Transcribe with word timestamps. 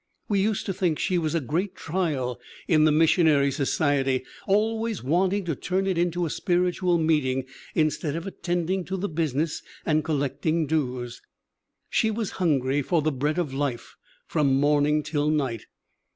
We 0.27 0.41
used 0.41 0.65
to 0.65 0.73
think 0.73 0.97
she 0.97 1.19
was 1.19 1.35
a 1.35 1.39
great 1.39 1.75
trial 1.75 2.41
in 2.67 2.85
the 2.85 2.91
missionary 2.91 3.51
society, 3.51 4.25
always 4.47 5.03
wanting 5.03 5.45
to 5.45 5.55
turn 5.55 5.85
it 5.85 5.95
into 5.95 6.25
a 6.25 6.29
spiritual 6.31 6.97
meeting 6.97 7.45
instead 7.75 8.15
of 8.15 8.25
attending 8.25 8.83
to 8.85 8.97
the 8.97 9.07
business 9.07 9.61
and 9.85 10.03
collecting 10.03 10.65
dues. 10.65 11.21
She 11.87 12.09
was 12.09 12.31
hungry 12.41 12.81
for 12.81 13.03
the 13.03 13.11
bread 13.11 13.37
of 13.37 13.53
life 13.53 13.95
from 14.25 14.59
morning 14.59 15.03
till 15.03 15.29
night. 15.29 15.67